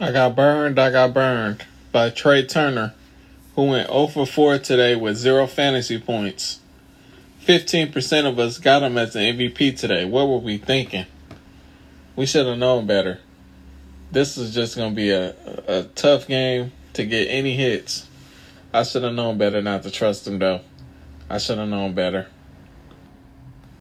I 0.00 0.10
got 0.10 0.34
burned, 0.34 0.76
I 0.80 0.90
got 0.90 1.14
burned 1.14 1.64
by 1.92 2.10
Trea 2.10 2.44
Turner, 2.44 2.94
who 3.54 3.68
went 3.68 3.86
0 3.86 4.08
for 4.08 4.26
4 4.26 4.58
today 4.58 4.96
with 4.96 5.16
zero 5.16 5.46
fantasy 5.46 6.00
points. 6.00 6.58
15% 7.46 8.26
of 8.26 8.36
us 8.40 8.58
got 8.58 8.82
him 8.82 8.98
as 8.98 9.14
an 9.14 9.22
MVP 9.22 9.78
today. 9.78 10.04
What 10.04 10.26
were 10.26 10.38
we 10.38 10.58
thinking? 10.58 11.06
We 12.16 12.26
should 12.26 12.44
have 12.44 12.58
known 12.58 12.86
better. 12.86 13.20
This 14.10 14.36
is 14.36 14.52
just 14.52 14.76
going 14.76 14.90
to 14.90 14.96
be 14.96 15.10
a, 15.10 15.36
a 15.68 15.84
tough 15.94 16.26
game 16.26 16.72
to 16.94 17.06
get 17.06 17.26
any 17.26 17.54
hits. 17.54 18.08
I 18.72 18.82
should 18.82 19.04
have 19.04 19.14
known 19.14 19.38
better 19.38 19.62
not 19.62 19.84
to 19.84 19.92
trust 19.92 20.26
him, 20.26 20.40
though. 20.40 20.62
I 21.30 21.38
should 21.38 21.58
have 21.58 21.68
known 21.68 21.94
better. 21.94 22.26